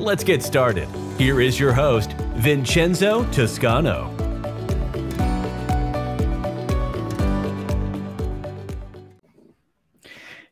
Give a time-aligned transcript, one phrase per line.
[0.00, 0.88] Let's get started.
[1.18, 4.08] Here is your host, Vincenzo Toscano.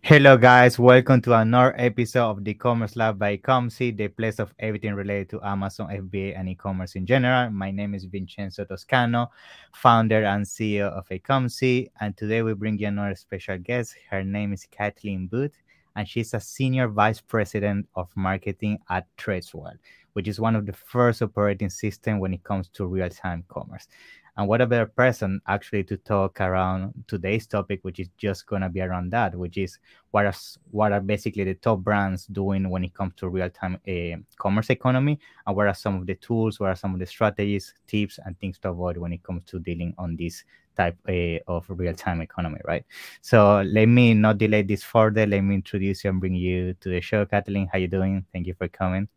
[0.03, 0.79] Hello, guys.
[0.79, 5.31] Welcome to another episode of the Commerce Lab by Ecomcy, the place of everything related
[5.31, 7.49] to Amazon FBA and e-commerce in general.
[7.49, 9.31] My name is Vincenzo Toscano,
[9.73, 13.95] founder and CEO of Ecomcy, and today we bring you another special guest.
[14.11, 15.57] Her name is Kathleen Booth,
[15.99, 19.77] and she's a senior vice president of marketing at Tradeswell,
[20.13, 23.89] which is one of the first operating systems when it comes to real-time commerce.
[24.37, 28.69] And what a better person actually to talk around today's topic, which is just gonna
[28.69, 29.77] be around that, which is
[30.13, 30.35] what are
[30.71, 35.19] what are basically the top brands doing when it comes to real-time uh, commerce economy,
[35.49, 38.39] and what are some of the tools, what are some of the strategies, tips, and
[38.39, 40.45] things to avoid when it comes to dealing on this
[40.79, 42.85] type uh, of real-time economy, right?
[43.21, 45.27] So let me not delay this further.
[45.27, 47.69] Let me introduce you and bring you to the show, Kathleen.
[47.73, 48.25] How you doing?
[48.33, 49.09] Thank you for coming.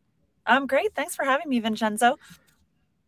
[0.45, 0.93] I'm great.
[0.95, 2.17] Thanks for having me, Vincenzo.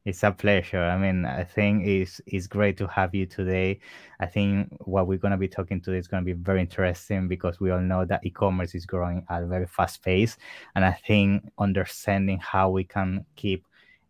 [0.05, 0.83] It's a pleasure.
[0.83, 3.79] I mean, I think it's it's great to have you today.
[4.19, 7.71] I think what we're gonna be talking today is gonna be very interesting because we
[7.71, 10.37] all know that e-commerce is growing at a very fast pace,
[10.75, 13.65] and I think understanding how we can keep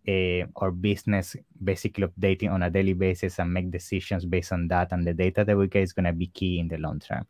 [0.08, 4.92] uh, our business basically updating on a daily basis and make decisions based on that
[4.92, 7.26] and the data that we get is gonna be key in the long term.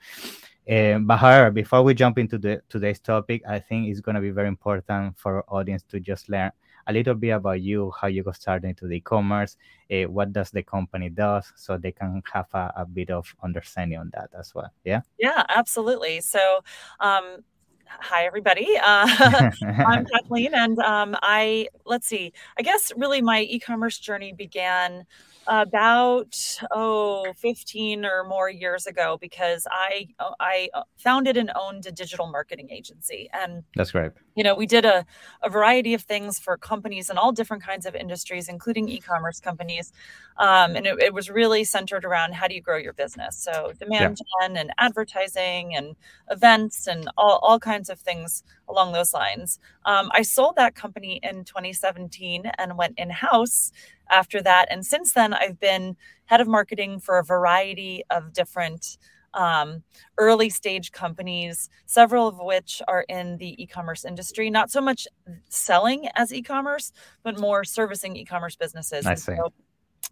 [0.69, 4.31] Uh, but however, before we jump into the today's topic, I think it's gonna be
[4.31, 6.51] very important for our audience to just learn
[6.87, 9.57] a little bit about you, how you got started into the e-commerce,
[9.91, 13.97] uh, what does the company does, so they can have a, a, bit of understanding
[13.97, 14.71] on that as well.
[14.83, 15.01] Yeah.
[15.17, 16.21] Yeah, absolutely.
[16.21, 16.59] So,
[16.99, 17.43] um,
[17.85, 18.67] hi everybody.
[18.83, 19.51] Uh,
[19.87, 22.33] I'm Kathleen, and um, I let's see.
[22.57, 25.05] I guess really my e-commerce journey began
[25.47, 31.85] about oh 15 or more years ago because i uh, i uh, founded and owned
[31.85, 33.29] a digital marketing agency.
[33.33, 34.11] And that's great.
[34.35, 35.05] you know we did a,
[35.41, 39.91] a variety of things for companies in all different kinds of industries including e-commerce companies.
[40.37, 43.37] Um, and it, it, was really centered around how do you grow your business?
[43.37, 44.47] So demand yeah.
[44.47, 45.95] gen and advertising and
[46.31, 49.59] events and all, all kinds of things along those lines.
[49.85, 53.71] Um, i sold that company in 2017 and went in-house
[54.09, 54.67] after that.
[54.69, 58.97] And since then, I've been head of marketing for a variety of different
[59.33, 59.83] um,
[60.17, 65.07] early stage companies, several of which are in the e commerce industry, not so much
[65.49, 66.91] selling as e commerce,
[67.23, 69.05] but more servicing e commerce businesses.
[69.05, 69.35] I see.
[69.35, 69.51] So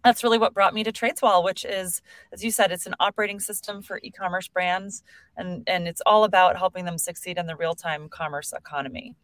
[0.04, 3.38] that's really what brought me to Tradeswell, which is, as you said, it's an operating
[3.38, 5.02] system for e-commerce brands,
[5.36, 9.14] and and it's all about helping them succeed in the real-time commerce economy.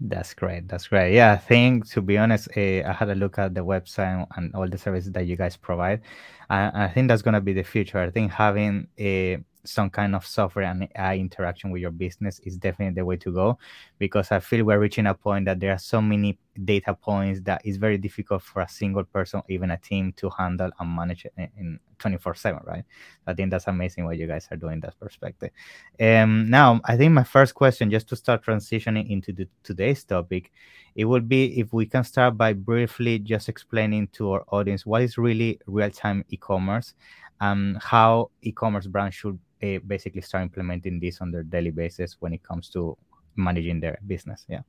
[0.00, 0.68] That's great.
[0.68, 1.12] That's great.
[1.14, 4.54] Yeah, I think to be honest, uh, I had a look at the website and
[4.54, 6.02] all the services that you guys provide.
[6.48, 7.98] I, I think that's going to be the future.
[7.98, 9.36] I think having a eh,
[9.68, 13.32] some kind of software and AI interaction with your business is definitely the way to
[13.32, 13.58] go
[13.98, 17.62] because I feel we're reaching a point that there are so many data points that
[17.64, 21.78] it's very difficult for a single person, even a team, to handle and manage in
[21.98, 22.84] 24 7, right?
[23.26, 25.50] I think that's amazing what you guys are doing that perspective.
[26.00, 30.50] Um, now, I think my first question, just to start transitioning into the, today's topic,
[30.94, 35.02] it would be if we can start by briefly just explaining to our audience what
[35.02, 36.94] is really real time e commerce
[37.40, 42.16] and how e commerce brands should uh, basically start implementing this on their daily basis
[42.20, 42.96] when it comes to
[43.36, 44.44] managing their business.
[44.48, 44.62] Yeah.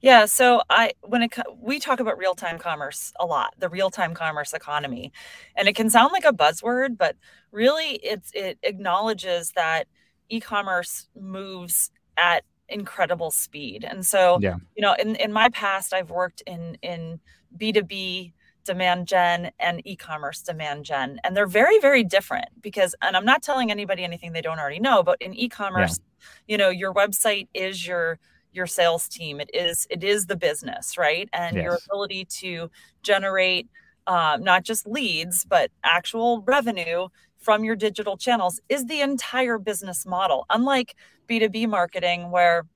[0.00, 4.52] Yeah, so I when it we talk about real-time commerce a lot, the real-time commerce
[4.52, 5.14] economy.
[5.56, 7.16] And it can sound like a buzzword, but
[7.52, 9.86] really it's it acknowledges that
[10.28, 13.82] e-commerce moves at incredible speed.
[13.82, 14.56] And so, yeah.
[14.76, 17.18] you know, in in my past I've worked in in
[17.56, 23.24] B2B demand gen and e-commerce demand gen and they're very very different because and i'm
[23.24, 26.26] not telling anybody anything they don't already know but in e-commerce yeah.
[26.48, 28.18] you know your website is your
[28.52, 31.64] your sales team it is it is the business right and yes.
[31.64, 32.70] your ability to
[33.02, 33.68] generate
[34.06, 37.08] um, not just leads but actual revenue
[37.38, 40.94] from your digital channels is the entire business model unlike
[41.28, 42.66] b2b marketing where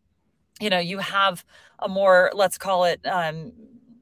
[0.61, 1.45] you know you have
[1.79, 3.53] a more let's call it um,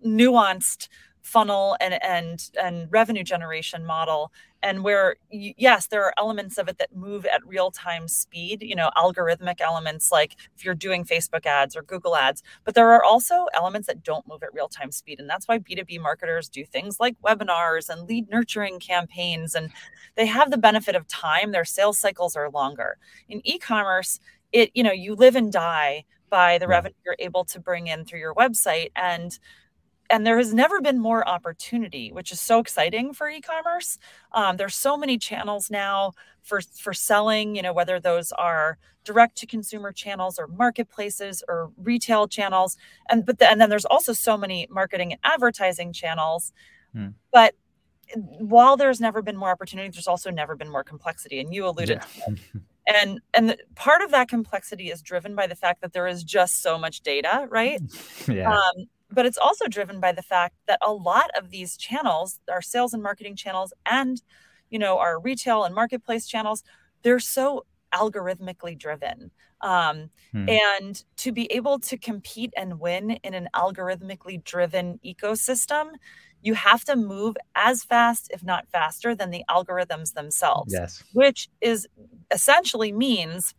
[0.05, 0.89] nuanced
[1.27, 4.33] funnel and and and revenue generation model.
[4.63, 8.75] And where yes there are elements of it that move at real time speed you
[8.75, 13.05] know algorithmic elements like if you're doing facebook ads or google ads but there are
[13.05, 15.21] also elements that don't move at real time speed.
[15.21, 19.71] And that's why b2b marketers do things like webinars and lead nurturing campaigns and
[20.17, 21.53] they have the benefit of time.
[21.53, 22.97] Their sales cycles are longer.
[23.29, 24.21] In e-commerce
[24.53, 28.05] it you know you live and die by the revenue you're able to bring in
[28.05, 28.91] through your website.
[28.97, 29.39] And
[30.11, 33.99] and there has never been more opportunity, which is so exciting for e-commerce.
[34.33, 36.13] Um, there's so many channels now
[36.43, 37.57] for for selling.
[37.57, 42.77] You know, whether those are direct to consumer channels or marketplaces or retail channels,
[43.09, 46.53] and but the, and then there's also so many marketing and advertising channels.
[46.93, 47.09] Hmm.
[47.33, 47.55] But
[48.15, 52.01] while there's never been more opportunity, there's also never been more complexity, and you alluded
[52.19, 52.25] yeah.
[52.25, 52.63] to it.
[52.87, 56.23] and and the, part of that complexity is driven by the fact that there is
[56.23, 57.81] just so much data right
[58.29, 58.53] yeah.
[58.53, 62.63] Um, but it's also driven by the fact that a lot of these channels our
[62.63, 64.23] sales and marketing channels and
[64.71, 66.63] you know our retail and marketplace channels
[67.03, 67.65] they're so
[67.95, 69.31] algorithmically driven
[69.63, 70.49] um, hmm.
[70.49, 75.93] and to be able to compete and win in an algorithmically driven ecosystem
[76.43, 81.49] you have to move as fast if not faster than the algorithms themselves yes which
[81.61, 81.87] is
[82.31, 83.55] essentially means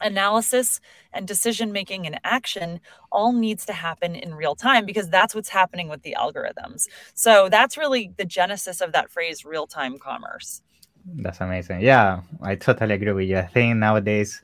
[0.00, 0.80] analysis
[1.12, 2.80] and decision making and action
[3.10, 6.88] all needs to happen in real time because that's what's happening with the algorithms.
[7.14, 10.62] So that's really the genesis of that phrase real time commerce.
[11.04, 11.80] That's amazing.
[11.80, 13.38] Yeah, I totally agree with you.
[13.38, 14.40] I think nowadays,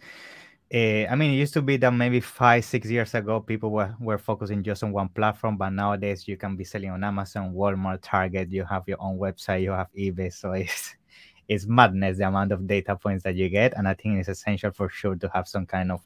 [0.75, 3.95] uh, I mean, it used to be that maybe five, six years ago, people were,
[4.01, 8.01] were focusing just on one platform, but nowadays you can be selling on Amazon, Walmart,
[8.03, 10.33] Target, you have your own website, you have eBay.
[10.33, 10.95] So it's
[11.49, 13.77] it's madness the amount of data points that you get.
[13.77, 16.01] And I think it's essential for sure to have some kind of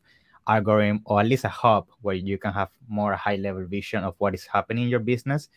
[0.49, 4.15] algorithm or at least a hub where you can have more high level vision of
[4.19, 5.49] what is happening in your business.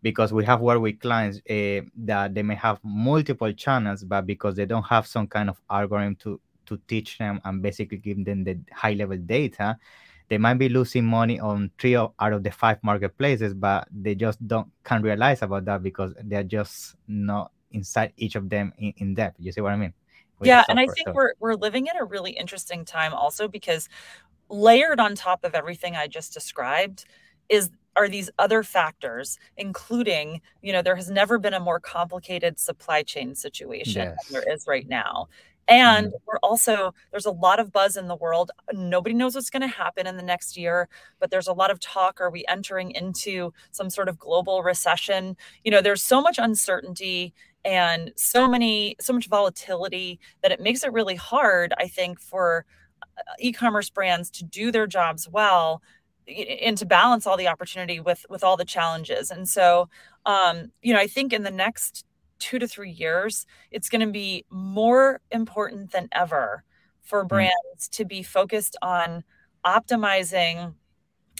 [0.00, 4.54] Because we have worked with clients uh, that they may have multiple channels, but because
[4.54, 8.44] they don't have some kind of algorithm to to teach them and basically give them
[8.44, 9.76] the high level data,
[10.28, 14.46] they might be losing money on three out of the five marketplaces, but they just
[14.46, 19.14] don't can realize about that because they're just not inside each of them in, in
[19.14, 19.36] depth.
[19.38, 19.92] You see what I mean?
[20.38, 21.12] With yeah, and I think so.
[21.12, 23.88] we're we're living in a really interesting time also because
[24.48, 27.04] layered on top of everything I just described
[27.48, 32.58] is are these other factors including you know there has never been a more complicated
[32.58, 34.26] supply chain situation yes.
[34.28, 35.28] than there is right now
[35.68, 36.16] and mm-hmm.
[36.26, 38.50] we're also, there's a lot of buzz in the world.
[38.72, 40.88] Nobody knows what's going to happen in the next year,
[41.20, 42.20] but there's a lot of talk.
[42.20, 45.36] Are we entering into some sort of global recession?
[45.64, 47.34] You know, there's so much uncertainty
[47.64, 52.64] and so many, so much volatility that it makes it really hard, I think, for
[53.02, 55.82] uh, e-commerce brands to do their jobs well
[56.28, 59.88] and to balance all the opportunity with with all the challenges and so
[60.26, 62.04] um you know i think in the next
[62.38, 66.64] two to three years, it's going to be more important than ever
[67.02, 67.28] for mm.
[67.28, 67.90] brands mm.
[67.90, 69.24] to be focused on
[69.64, 70.74] optimizing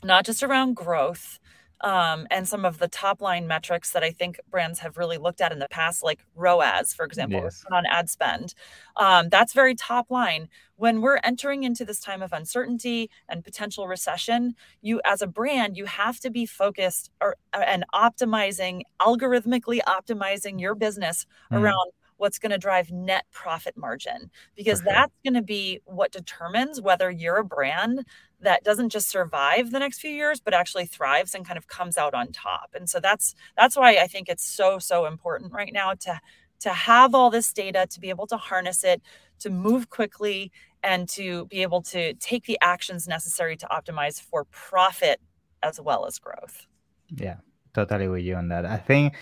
[0.04, 1.38] not just around growth,
[1.82, 5.40] um, and some of the top line metrics that I think brands have really looked
[5.40, 7.64] at in the past, like ROAS, for example, yes.
[7.70, 8.54] on ad spend.
[8.96, 10.48] Um, that's very top line.
[10.76, 15.76] When we're entering into this time of uncertainty and potential recession, you as a brand,
[15.76, 21.60] you have to be focused or, and optimizing, algorithmically optimizing your business mm.
[21.60, 24.90] around what's going to drive net profit margin because okay.
[24.92, 28.04] that's going to be what determines whether you're a brand
[28.40, 31.96] that doesn't just survive the next few years but actually thrives and kind of comes
[31.98, 32.70] out on top.
[32.74, 36.20] And so that's that's why i think it's so so important right now to
[36.60, 39.00] to have all this data to be able to harness it
[39.40, 40.50] to move quickly
[40.82, 45.20] and to be able to take the actions necessary to optimize for profit
[45.62, 46.66] as well as growth.
[47.14, 47.36] Yeah
[47.74, 48.64] totally with you on that.
[48.64, 49.14] I think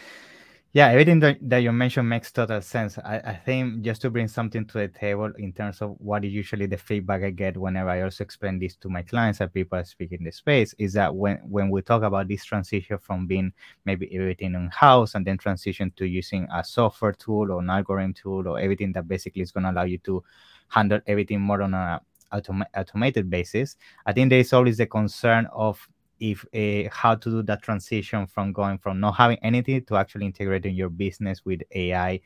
[0.76, 2.99] yeah, everything that, that you mentioned makes total sense.
[2.99, 6.35] I, I think just to bring something to the table in terms of what is
[6.35, 9.83] usually the feedback I get whenever I also explain this to my clients and people
[9.85, 13.54] speak in the space is that when, when we talk about this transition from being
[13.87, 18.12] maybe everything in house and then transition to using a software tool or an algorithm
[18.12, 20.23] tool or everything that basically is going to allow you to
[20.68, 22.02] handle everything more on a
[22.35, 25.88] automa- automated basis, I think there is always the concern of
[26.21, 30.27] if uh, how to do that transition from going from not having anything to actually
[30.27, 32.21] integrating your business with AI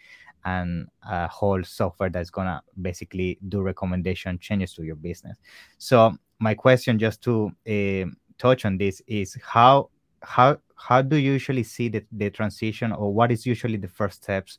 [0.45, 5.37] and a whole software that's gonna basically do recommendation changes to your business.
[5.79, 9.91] So my question, just to uh, touch on this, is how
[10.23, 14.23] how how do you usually see the, the transition, or what is usually the first
[14.23, 14.59] steps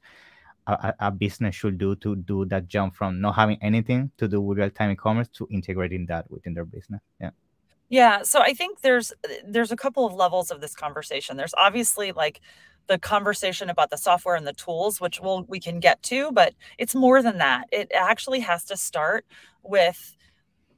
[0.68, 4.40] a, a business should do to do that jump from not having anything to do
[4.42, 7.02] with real time e-commerce to integrating that within their business?
[7.20, 7.32] Yeah.
[7.92, 11.38] Yeah, so I think there's uh, there's a couple of levels of this conversation.
[11.38, 12.42] There's obviously like
[12.88, 16.56] the conversation about the software and the tools, which we'll, we can get to, but
[16.80, 17.68] it's more than that.
[17.72, 19.26] It actually has to start
[19.64, 20.18] with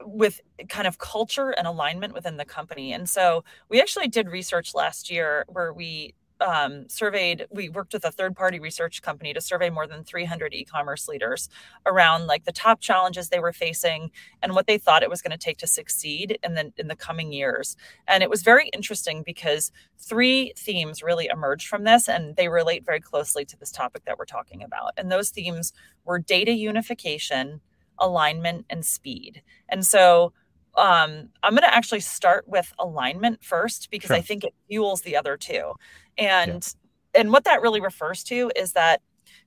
[0.01, 2.93] with kind of culture and alignment within the company.
[2.93, 8.05] And so we actually did research last year where we um, surveyed, we worked with
[8.05, 11.49] a third party research company to survey more than 300 e commerce leaders
[11.85, 14.11] around like the top challenges they were facing
[14.41, 16.95] and what they thought it was going to take to succeed in the, in the
[16.95, 17.75] coming years.
[18.07, 22.85] And it was very interesting because three themes really emerged from this and they relate
[22.85, 24.93] very closely to this topic that we're talking about.
[24.97, 25.73] And those themes
[26.03, 27.61] were data unification,
[27.97, 29.41] alignment, and speed.
[29.69, 30.33] And so
[30.75, 34.15] um, I'm going to actually start with alignment first because sure.
[34.15, 35.73] I think it fuels the other two.
[36.17, 36.73] And
[37.15, 37.21] yeah.
[37.21, 39.01] and what that really refers to is that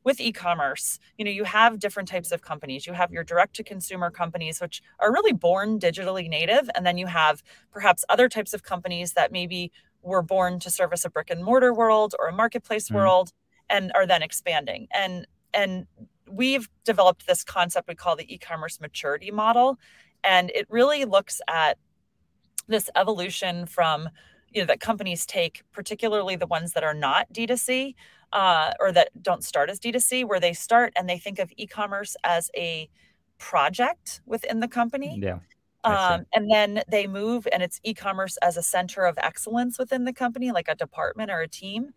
[0.04, 2.86] with e-commerce, you know, you have different types of companies.
[2.86, 6.96] You have your direct to consumer companies which are really born digitally native and then
[6.96, 7.42] you have
[7.72, 11.74] perhaps other types of companies that maybe were born to service a brick and mortar
[11.74, 12.94] world or a marketplace mm.
[12.94, 13.32] world
[13.68, 14.86] and are then expanding.
[14.92, 15.86] And and
[16.30, 19.78] we've developed this concept we call the e-commerce maturity model
[20.22, 21.78] and it really looks at
[22.68, 24.08] this evolution from
[24.50, 27.94] you know that companies take particularly the ones that are not d2c
[28.32, 32.16] uh, or that don't start as d2c where they start and they think of e-commerce
[32.24, 32.88] as a
[33.38, 35.38] project within the company yeah
[35.84, 40.12] um, and then they move and it's e-commerce as a center of excellence within the
[40.12, 41.92] company like a department or a team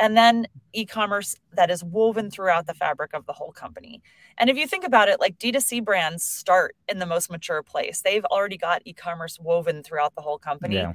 [0.00, 4.00] and then e-commerce that is woven throughout the fabric of the whole company.
[4.36, 8.00] And if you think about it, like D2C brands start in the most mature place.
[8.00, 10.76] They've already got e-commerce woven throughout the whole company.
[10.76, 10.92] Yeah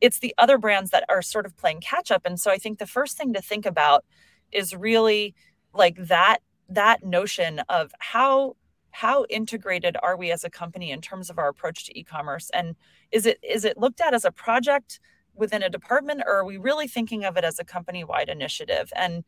[0.00, 2.22] it's the other brands that are sort of playing catch up.
[2.24, 4.04] And so i think the first thing to think about
[4.52, 5.34] is really
[5.72, 6.38] like that
[6.68, 8.56] that notion of how
[8.92, 12.50] how integrated are we as a company in terms of our approach to e-commerce?
[12.52, 12.74] And
[13.12, 15.00] is it is it looked at as a project
[15.34, 18.92] within a department or are we really thinking of it as a company wide initiative?
[18.96, 19.24] And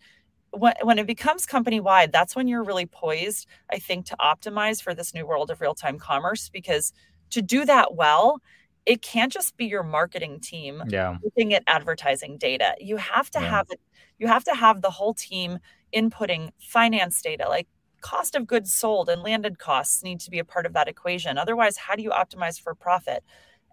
[0.50, 4.82] when, when it becomes company wide that's when you're really poised i think to optimize
[4.82, 6.92] for this new world of real time commerce because
[7.30, 8.38] to do that well
[8.86, 11.16] it can't just be your marketing team yeah.
[11.22, 12.74] looking at advertising data.
[12.80, 13.50] You have to yeah.
[13.50, 13.80] have it,
[14.18, 15.58] you have to have the whole team
[15.94, 17.68] inputting finance data, like
[18.00, 21.38] cost of goods sold and landed costs need to be a part of that equation.
[21.38, 23.22] Otherwise, how do you optimize for profit?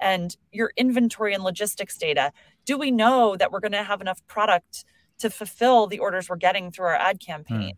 [0.01, 2.31] And your inventory and logistics data.
[2.63, 4.85] Do we know that we're going to have enough product
[5.17, 7.31] to fulfill the orders we're getting through our ad hmm.
[7.31, 7.73] campaigns?
[7.73, 7.75] Mm.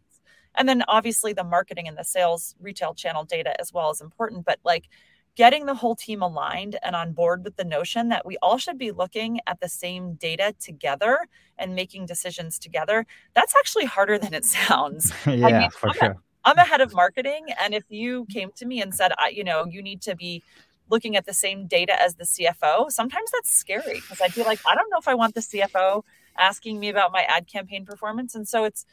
[0.55, 4.45] And then obviously the marketing and the sales retail channel data as well is important.
[4.45, 4.89] But like
[5.35, 8.77] getting the whole team aligned and on board with the notion that we all should
[8.77, 11.19] be looking at the same data together
[11.57, 15.11] and making decisions together that's actually harder than it sounds.
[15.25, 16.11] Yeah I mean, for I'm sure.
[16.11, 16.17] A,
[16.49, 19.43] i'm a head of marketing and if you came to me and said I, you
[19.43, 20.43] know you need to be
[20.89, 24.59] looking at the same data as the cfo sometimes that's scary because i'd be like
[24.67, 26.03] i don't know if i want the cfo
[26.37, 28.35] asking me about my ad campaign performance.
[28.35, 28.85] And so it's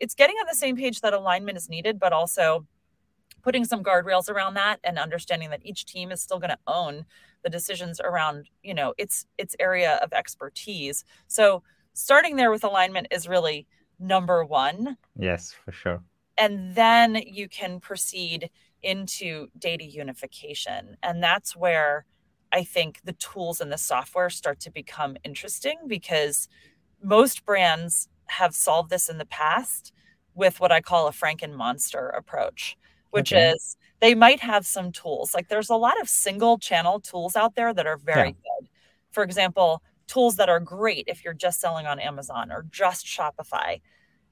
[0.00, 2.66] it's getting on the same page that alignment is needed but also
[3.44, 7.04] putting some guardrails around that and understanding that each team is still going to own
[7.42, 11.04] the decisions around you know its its area of expertise.
[11.28, 13.66] So starting there with alignment is really
[14.00, 14.96] number one.
[15.18, 16.02] Yes for sure.
[16.36, 18.50] And then you can proceed
[18.82, 20.96] into data unification.
[21.02, 22.06] And that's where
[22.54, 26.48] i think the tools and the software start to become interesting because
[27.02, 29.92] most brands have solved this in the past
[30.34, 32.76] with what i call a frankenmonster approach
[33.14, 33.50] which okay.
[33.50, 35.34] is they might have some tools.
[35.34, 38.32] Like there's a lot of single channel tools out there that are very yeah.
[38.32, 38.68] good.
[39.12, 43.80] For example, tools that are great if you're just selling on Amazon or just Shopify.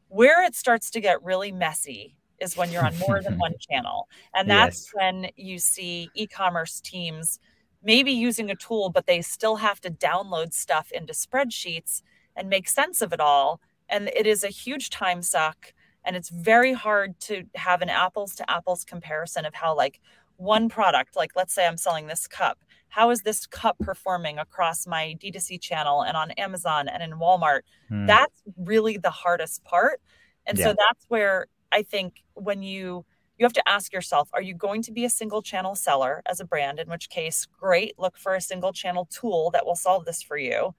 [0.08, 4.08] Where it starts to get really messy is when you're on more than one channel.
[4.34, 4.94] And that's yes.
[4.94, 7.38] when you see e commerce teams
[7.84, 12.02] maybe using a tool, but they still have to download stuff into spreadsheets
[12.34, 13.60] and make sense of it all.
[13.88, 15.72] And it is a huge time suck
[16.04, 20.00] and it's very hard to have an apples to apples comparison of how like
[20.36, 24.86] one product like let's say i'm selling this cup how is this cup performing across
[24.86, 28.06] my d2c channel and on amazon and in walmart hmm.
[28.06, 30.00] that's really the hardest part
[30.46, 30.64] and yeah.
[30.64, 33.04] so that's where i think when you
[33.38, 36.40] you have to ask yourself are you going to be a single channel seller as
[36.40, 40.04] a brand in which case great look for a single channel tool that will solve
[40.04, 40.74] this for you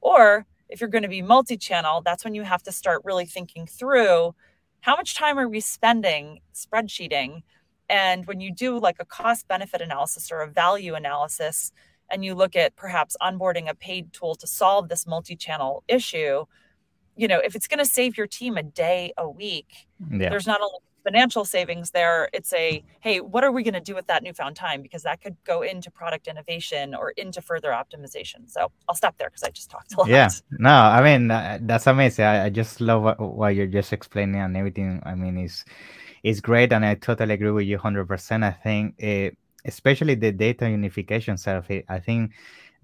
[0.00, 3.66] or if you're going to be multi-channel that's when you have to start really thinking
[3.66, 4.34] through
[4.84, 7.42] how much time are we spending spreadsheeting?
[7.88, 11.72] And when you do like a cost benefit analysis or a value analysis,
[12.10, 16.44] and you look at perhaps onboarding a paid tool to solve this multi channel issue,
[17.16, 20.28] you know, if it's going to save your team a day a week, yeah.
[20.28, 22.28] there's not only financial savings there.
[22.32, 24.82] It's a, hey, what are we going to do with that newfound time?
[24.82, 28.50] Because that could go into product innovation or into further optimization.
[28.50, 30.08] So I'll stop there because I just talked a lot.
[30.08, 32.24] Yeah, no, I mean, uh, that's amazing.
[32.24, 35.00] I, I just love what, what, you're just explaining and everything.
[35.04, 35.64] I mean, it's,
[36.22, 36.72] it's great.
[36.72, 38.42] And I totally agree with you 100%.
[38.42, 42.32] I think, it, especially the data unification side of it, I think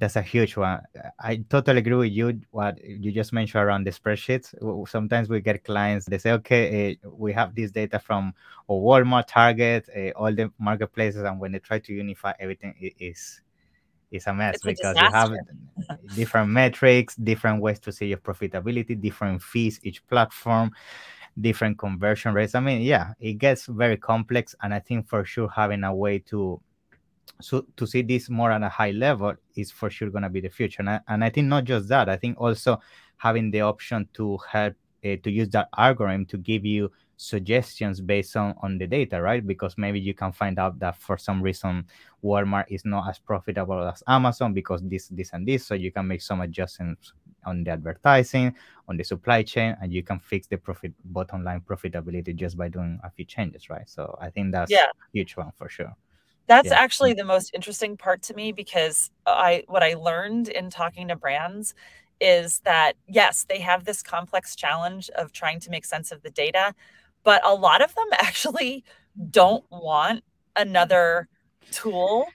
[0.01, 0.81] that's a huge one.
[1.21, 2.41] I totally agree with you.
[2.51, 4.55] What you just mentioned around the spreadsheets.
[4.89, 6.07] Sometimes we get clients.
[6.07, 8.33] They say, "Okay, uh, we have this data from
[8.69, 13.43] Walmart, Target, uh, all the marketplaces," and when they try to unify everything, it is
[14.11, 15.33] it's a mess it's because a you have
[16.15, 20.71] different metrics, different ways to see your profitability, different fees each platform,
[21.39, 22.55] different conversion rates.
[22.55, 26.21] I mean, yeah, it gets very complex, and I think for sure having a way
[26.31, 26.59] to
[27.41, 30.41] so to see this more at a high level is for sure going to be
[30.41, 30.81] the future.
[30.81, 32.81] And I, and I think not just that i think also
[33.17, 38.35] having the option to help uh, to use that algorithm to give you suggestions based
[38.35, 39.47] on on the data right?
[39.47, 41.87] Because maybe you can find out that for some reason
[42.25, 45.67] walmart is not as profitable as amazon because this this and this.
[45.67, 47.13] So you can make some adjustments
[47.45, 48.55] on the advertising
[48.89, 52.69] on the supply chain and you can fix the profit bottom line profitability just by
[52.69, 53.89] doing a few changes right?
[53.89, 54.87] So i think that's yeah.
[54.87, 55.95] a huge one for sure
[56.51, 56.81] that's yeah.
[56.81, 61.15] actually the most interesting part to me because I what I learned in talking to
[61.15, 61.75] brands
[62.21, 66.31] is that yes, they have this complex challenge of trying to make sense of the
[66.31, 66.75] data,
[67.23, 68.83] but a lot of them actually
[69.31, 70.25] don't want
[70.57, 71.29] another
[71.71, 72.27] tool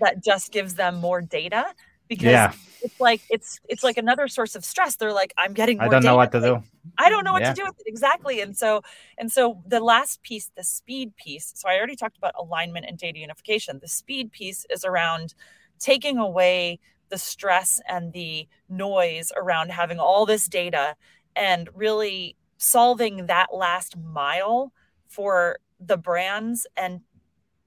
[0.00, 1.66] that just gives them more data
[2.06, 2.52] because yeah.
[2.86, 4.94] It's like it's it's like another source of stress.
[4.94, 5.80] They're like, I'm getting.
[5.80, 6.62] I don't know what to do.
[6.98, 7.52] I don't know what yeah.
[7.52, 8.40] to do with it exactly.
[8.40, 8.82] And so
[9.18, 11.52] and so the last piece, the speed piece.
[11.56, 13.80] So I already talked about alignment and data unification.
[13.80, 15.34] The speed piece is around
[15.80, 16.78] taking away
[17.08, 20.94] the stress and the noise around having all this data
[21.34, 24.72] and really solving that last mile
[25.08, 27.00] for the brands and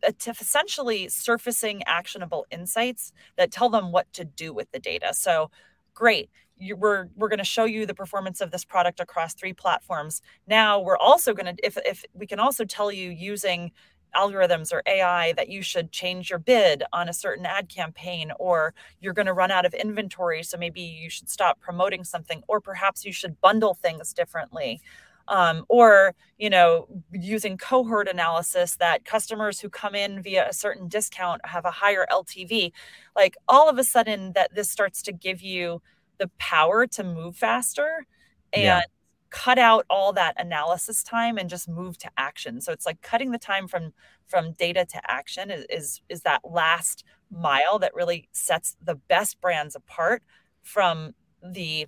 [0.08, 5.14] Uh, essentially surfacing actionable insights that tell them what to do with the data.
[5.14, 5.52] So,
[5.94, 6.30] great.
[6.58, 10.22] You, we're we're going to show you the performance of this product across three platforms.
[10.48, 13.72] Now we're also going to if if we can also tell you using
[14.16, 18.74] algorithms or AI that you should change your bid on a certain ad campaign, or
[19.00, 20.44] you're going to run out of inventory.
[20.44, 24.82] So maybe you should stop promoting something, or perhaps you should bundle things differently
[25.30, 30.88] um, or you know using cohort analysis that customers who come in via a certain
[30.88, 32.72] discount have a higher ltv
[33.16, 35.82] like all of a sudden that this starts to give you
[36.18, 38.06] the power to move faster
[38.52, 38.82] and yeah.
[39.30, 43.32] cut out all that analysis time and just move to action so it's like cutting
[43.32, 43.94] the time from
[44.28, 49.40] from data to action is is, is that last mile that really sets the best
[49.40, 50.24] brands apart
[50.64, 51.14] from
[51.44, 51.86] the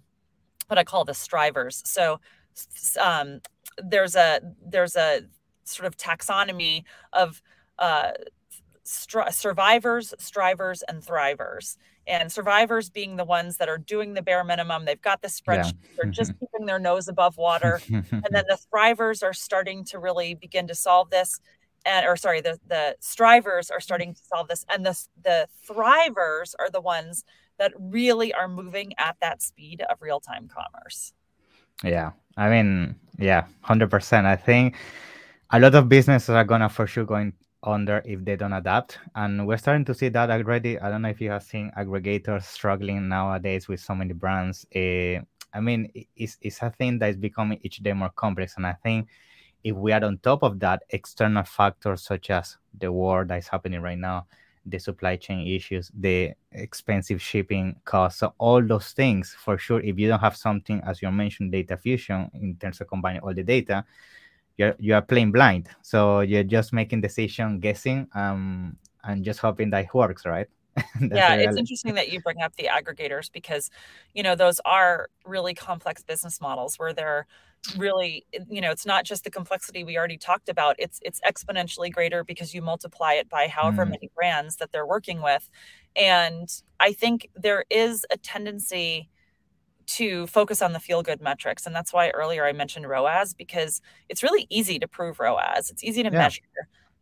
[0.68, 2.20] what i call the strivers so
[3.00, 3.42] um,
[3.78, 5.22] there's a there's a
[5.64, 6.84] sort of taxonomy
[7.14, 7.42] of
[7.80, 8.12] uh,
[8.86, 11.78] stri- survivors, strivers, and thrivers.
[12.08, 14.86] And survivors being the ones that are doing the bare minimum.
[14.86, 15.78] They've got the spreadsheet.
[15.82, 15.90] Yeah.
[15.98, 17.80] They're just keeping their nose above water.
[17.90, 21.40] and then the thrivers are starting to really begin to solve this.
[21.86, 24.66] And or sorry, the the strivers are starting to solve this.
[24.70, 27.24] And the the thrivers are the ones
[27.60, 31.14] that really are moving at that speed of real time commerce.
[31.84, 34.28] Yeah, I mean, yeah, hundred percent.
[34.28, 34.76] I think
[35.52, 39.48] a lot of businesses are gonna for sure going under if they don't adapt, and
[39.48, 40.80] we're starting to see that already.
[40.80, 44.66] I don't know if you have seen aggregators struggling nowadays with so many brands.
[44.76, 45.22] Uh,
[45.54, 48.74] I mean, it's it's a thing that is becoming each day more complex, and I
[48.74, 49.08] think
[49.64, 53.48] if we add on top of that external factors such as the war that is
[53.48, 54.28] happening right now,
[54.66, 58.20] the supply chain issues, the expensive shipping costs.
[58.20, 61.78] So all those things, for sure, if you don't have something, as you mentioned, data
[61.78, 63.84] fusion in terms of combining all the data,
[64.58, 65.70] you're you are playing blind.
[65.82, 70.48] So you're just making decision, guessing, um, and just hoping that it works, right?
[71.02, 73.70] yeah, it's interesting that you bring up the aggregators because,
[74.14, 77.28] you know, those are really complex business models where they're
[77.78, 81.92] really you know it's not just the complexity we already talked about it's it's exponentially
[81.92, 83.92] greater because you multiply it by however mm.
[83.92, 85.48] many brands that they're working with
[85.96, 89.10] and i think there is a tendency
[89.86, 93.80] to focus on the feel good metrics and that's why earlier i mentioned roas because
[94.10, 96.18] it's really easy to prove roas it's easy to yeah.
[96.18, 96.42] measure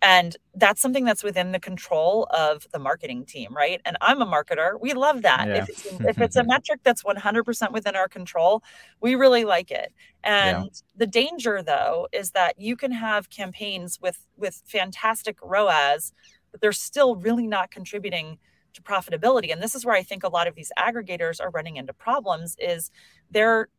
[0.01, 3.81] and that's something that's within the control of the marketing team right?
[3.85, 4.79] And i'm a marketer.
[4.79, 5.47] We love that.
[5.47, 5.55] Yeah.
[5.63, 8.63] if, it's, if it's a metric that's 100% within our control
[9.01, 9.93] we really like it.
[10.23, 10.69] And yeah.
[10.95, 16.13] the danger though is that you can have campaigns with with fantastic roas
[16.51, 18.39] but they're still really not contributing
[18.73, 19.51] to profitability.
[19.51, 22.55] And this is where i think a lot of these aggregators are running into problems
[22.59, 22.91] is
[23.31, 23.69] they're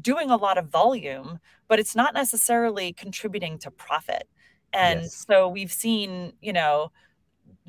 [0.00, 4.26] doing a lot of volume but it's not necessarily contributing to profit
[4.76, 5.26] And Yes.
[5.28, 6.90] so we've seen, you know,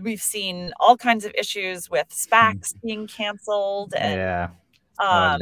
[0.02, 4.50] we've seen all kinds of issues with SPACs being canceled and yeah,
[5.00, 5.40] all um,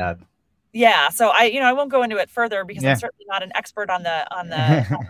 [0.74, 1.10] yeah.
[1.10, 2.92] So I, you know, I won't go into it further because Yeah.
[2.92, 4.58] I'm certainly not an expert on the on the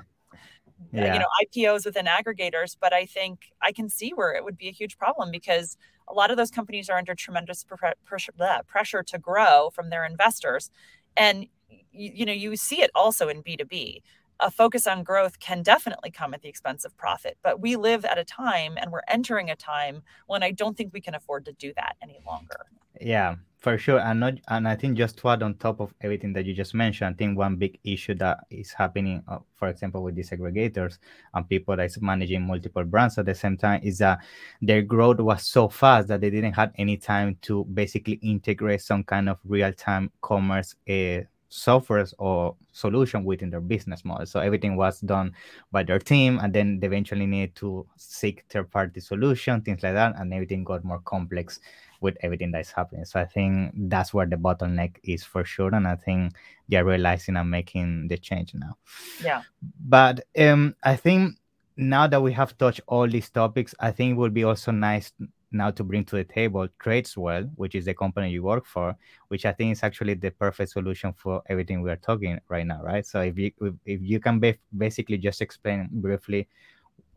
[0.98, 4.44] uh, yeah, you know IPOs within aggregators, but I think I can see where it
[4.44, 7.78] would be a huge problem because a lot of those companies are under tremendous pre-
[8.06, 10.70] pressure, bleh, pressure to grow from their investors,
[11.18, 14.02] and you, you know you see it also in B two B.
[14.40, 18.04] A focus on growth can definitely come at the expense of profit, but we live
[18.06, 21.46] at a time and we're entering a time when I don't think we can afford
[21.46, 22.66] to do that any longer.
[23.02, 24.00] Yeah, for sure.
[24.00, 26.74] And not, and I think just to add on top of everything that you just
[26.74, 31.00] mentioned, I think one big issue that is happening, uh, for example, with these aggregators
[31.34, 34.20] and people that is managing multiple brands at the same time, is that
[34.62, 39.04] their growth was so fast that they didn't have any time to basically integrate some
[39.04, 41.22] kind of real-time commerce uh,
[41.56, 44.26] softwares or solution within their business model.
[44.26, 45.34] So everything was done
[45.72, 50.16] by their team, and then they eventually need to seek third-party solution, things like that,
[50.18, 51.60] and everything got more complex
[52.02, 53.06] with everything that's happening.
[53.06, 56.34] So I think that's where the bottleneck is for sure, and I think
[56.68, 58.78] they're realizing and making the change now.
[59.24, 59.44] Yeah.
[59.80, 61.36] But um, I think
[61.78, 65.14] now that we have touched all these topics, I think it would be also nice
[65.56, 68.96] now to bring to the table Tradeswell, which is the company you work for,
[69.30, 72.82] which I think is actually the perfect solution for everything we are talking right now,
[72.84, 73.06] right?
[73.06, 73.52] So if you
[73.86, 76.48] if, you can ba- basically just explain briefly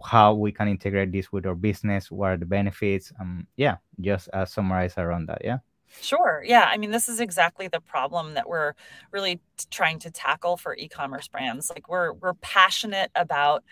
[0.05, 4.29] how we can integrate this with our business, what are the benefits, um, yeah, just
[4.33, 5.59] uh, summarize around that, yeah.
[6.01, 6.43] Sure.
[6.45, 6.67] Yeah.
[6.69, 8.75] I mean, this is exactly the problem that we're
[9.11, 11.71] really trying to tackle for e-commerce brands.
[11.71, 13.65] Like we're we're passionate about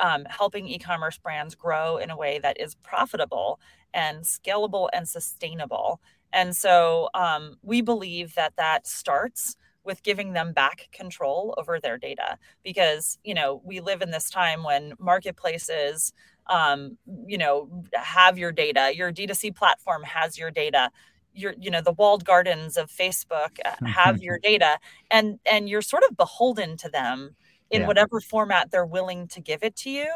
[0.00, 3.60] um, helping e-commerce brands grow in a way that is profitable
[3.96, 6.00] and scalable and sustainable.
[6.32, 11.98] And so um, we believe that that starts with giving them back control over their
[11.98, 16.12] data because you know we live in this time when marketplaces
[16.48, 20.90] um, you know have your data your d2c platform has your data
[21.34, 24.78] your you know the walled gardens of facebook have your data
[25.10, 27.36] and and you're sort of beholden to them
[27.70, 27.86] in Yeah.
[27.86, 30.08] whatever format they're willing to give it to you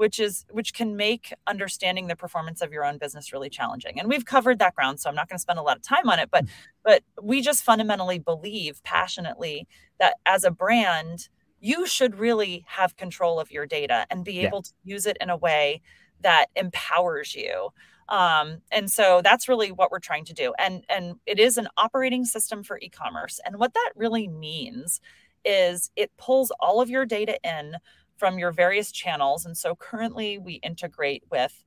[0.00, 4.00] which is which can make understanding the performance of your own business really challenging.
[4.00, 6.08] And we've covered that ground so i'm not going to spend a lot of time
[6.08, 6.44] on it but
[6.84, 9.66] but we just fundamentally believe passionately
[9.98, 11.28] that as a brand
[11.60, 14.46] you should really have control of your data and be Yeah.
[14.48, 15.82] able to use it in a way
[16.22, 17.70] that empowers you.
[18.08, 20.54] Um, and so that's really what we're trying to do.
[20.58, 23.40] And and it is an operating system for e-commerce.
[23.44, 25.00] And what that really means
[25.44, 27.76] is it pulls all of your data in
[28.20, 31.64] from your various channels and so currently we integrate with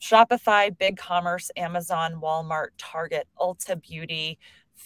[0.00, 4.36] shopify BigCommerce, amazon walmart target ulta beauty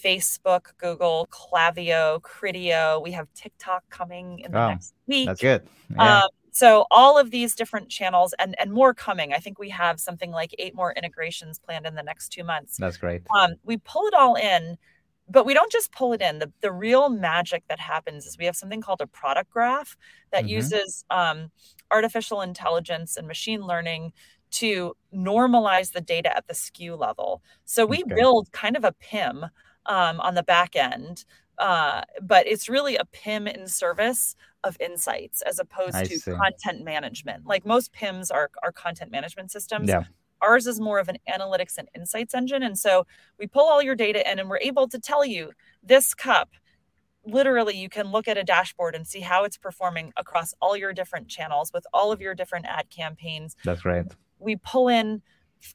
[0.03, 5.63] facebook google Klaviyo criteo we have tiktok coming in the Oh, next week That's good.
[5.89, 6.19] Yeah.
[6.19, 9.31] um, so all of these different channels and and more coming.
[9.33, 12.77] I think we have something like eight more integrations planned in the next two months.
[12.77, 13.21] that's great.
[13.35, 14.77] Um, we pull it all in,
[15.29, 16.39] but we don't just pull it in.
[16.39, 19.97] The the real magic that happens is we have something called a product graph
[20.31, 20.49] that Mhm.
[20.49, 21.51] uses um,
[21.91, 24.13] artificial intelligence and machine learning
[24.51, 27.41] to normalize the data at the SKU level.
[27.65, 28.15] So we Okay.
[28.15, 29.45] build kind of a PIM
[29.85, 31.25] um, on the back end,
[31.57, 36.31] uh, but it's really a PIM in service of insights as opposed I to see.
[36.41, 37.45] content management.
[37.45, 39.89] Like most PIMs are, are content management systems.
[39.89, 40.03] Yeah.
[40.41, 42.63] Ours is more of an analytics and insights engine.
[42.63, 43.05] And so
[43.39, 45.51] we pull all your data in and we're able to tell you
[45.83, 46.49] this cup.
[47.25, 50.93] Literally, you can look at a dashboard and see how it's performing across all your
[50.93, 54.05] different channels with all of your different ad campaigns That's great.
[54.39, 55.21] we pull in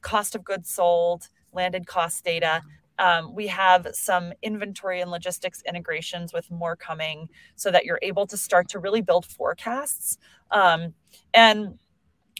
[0.01, 2.63] cost of goods sold, landed cost data.
[2.99, 8.25] Um, we have some inventory and logistics integrations with more coming so that you're able
[8.27, 10.17] to start to really build forecasts.
[10.51, 10.93] Um,
[11.33, 11.77] and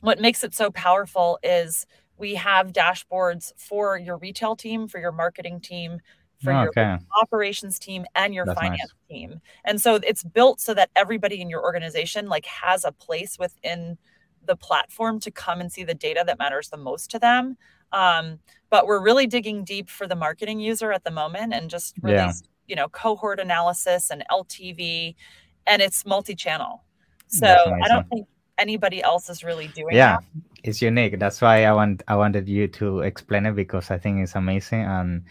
[0.01, 1.85] what makes it so powerful is
[2.17, 5.99] we have dashboards for your retail team, for your marketing team,
[6.43, 6.97] for your okay.
[7.21, 8.69] operations team and your That's nice.
[8.69, 9.41] finance team.
[9.65, 13.97] And so it's built so that everybody in your organization like has a place within
[14.45, 17.57] the platform to come and see the data that matters the most to them.
[17.93, 21.95] Um, but we're really digging deep for the marketing user at the moment and just
[22.03, 22.31] Yeah.
[22.67, 25.15] you know, cohort analysis and LTV,
[25.65, 26.83] and it's multi-channel.
[27.27, 30.25] So I don't think anybody else is really doing yeah that.
[30.63, 31.19] it's unique.
[31.19, 34.81] That's why i want i wanted you to explain it because i think it's amazing.
[34.83, 35.23] And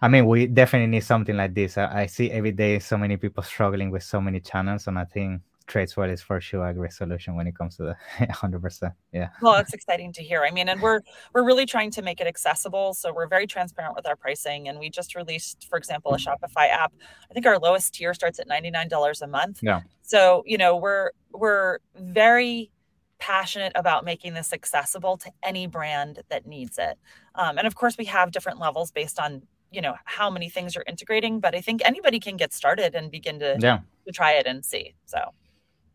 [0.00, 1.78] i mean we definitely need something like this.
[1.78, 5.04] I, I see every day so many people struggling with so many channels and i
[5.04, 9.28] think tradeswell is for sure a great solution when it comes to the 100% yeah
[9.42, 10.44] Well, it's exciting to hear.
[10.44, 11.00] I mean, and we're
[11.34, 12.94] we're really trying to make it accessible.
[12.94, 16.68] So we're very transparent with our pricing, and we just released, for example, a Shopify
[16.70, 16.92] app.
[17.30, 19.60] I think our lowest tier starts at ninety nine dollars a month.
[19.62, 19.82] Yeah.
[20.02, 22.70] So you know we're we're very
[23.18, 26.96] passionate about making this accessible to any brand that needs it.
[27.34, 30.74] Um, and of course, we have different levels based on you know how many things
[30.74, 33.80] you're integrating, but I think anybody can get started and begin to Yeah.
[34.06, 34.94] to try it and see.
[35.04, 35.18] So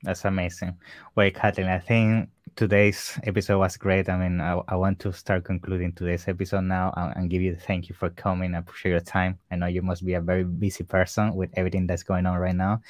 [0.03, 0.77] That's amazing.
[1.15, 4.09] Well, Kathleen, I think today's episode was great.
[4.09, 7.55] I mean, I, I want to start concluding today's episode now and, and give you
[7.55, 8.53] thank you for coming.
[8.53, 9.39] I appreciate your time.
[9.49, 12.55] I know you must be a very busy person with everything that's going on right
[12.55, 12.81] now,